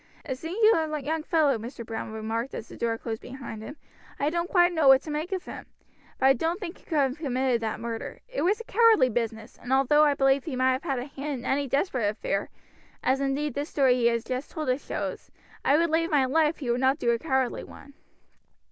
"A 0.25 0.33
singular 0.33 0.97
young 0.97 1.21
fellow!" 1.21 1.59
Major 1.59 1.85
Browne 1.85 2.11
remarked 2.11 2.55
as 2.55 2.67
the 2.67 2.75
door 2.75 2.97
closed 2.97 3.21
behind 3.21 3.61
him. 3.61 3.77
"I 4.19 4.31
don't 4.31 4.49
quite 4.49 4.73
know 4.73 4.87
what 4.87 5.03
to 5.03 5.11
make 5.11 5.31
of 5.31 5.45
him, 5.45 5.67
but 6.17 6.25
I 6.25 6.33
don't 6.33 6.59
think 6.59 6.79
he 6.79 6.85
could 6.85 6.97
have 6.97 7.19
committed 7.19 7.61
that 7.61 7.79
murder. 7.79 8.19
It 8.27 8.41
was 8.41 8.59
a 8.59 8.63
cowardly 8.63 9.09
business, 9.09 9.59
and 9.61 9.71
although 9.71 10.03
I 10.03 10.15
believe 10.15 10.43
he 10.45 10.55
might 10.55 10.83
have 10.83 10.97
a 10.97 11.05
hand 11.05 11.41
in 11.41 11.45
any 11.45 11.67
desperate 11.67 12.09
affair, 12.09 12.49
as 13.03 13.21
indeed 13.21 13.53
this 13.53 13.69
story 13.69 13.93
he 13.93 14.07
has 14.07 14.23
just 14.23 14.49
told 14.49 14.69
us 14.69 14.83
shows, 14.83 15.29
I 15.63 15.77
would 15.77 15.91
lay 15.91 16.07
my 16.07 16.25
life 16.25 16.57
he 16.57 16.71
would 16.71 16.81
not 16.81 16.97
do 16.97 17.11
a 17.11 17.19
cowardly 17.19 17.63
one." 17.63 17.93